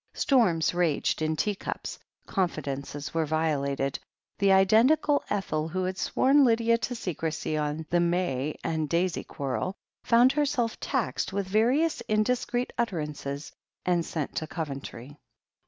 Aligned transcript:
Storms 0.15 0.73
raged 0.73 1.21
in 1.21 1.35
teacups, 1.35 1.99
confidences 2.25 3.13
were 3.13 3.23
violated, 3.27 3.99
the 4.39 4.51
identical 4.51 5.23
Ethel 5.29 5.67
who 5.67 5.83
had 5.83 5.95
sworn 5.95 6.43
Lydia 6.43 6.79
to 6.79 6.95
secrecy 6.95 7.51
THE 7.51 7.55
HEEL 7.57 7.61
OF 7.63 7.69
ACHILLES 7.75 7.85
39 7.85 7.85
on 7.85 7.87
the 8.03 8.09
May 8.17 8.57
and 8.63 8.89
Daisy 8.89 9.23
quarrel, 9.23 9.75
found 10.03 10.31
herself 10.31 10.79
taxed 10.79 11.33
with 11.33 11.45
various 11.45 12.01
indiscreet 12.07 12.73
utterances 12.79 13.51
and 13.85 14.03
sent 14.03 14.35
to 14.37 14.47
Coventry. 14.47 15.19